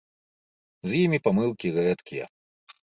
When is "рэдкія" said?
1.79-2.25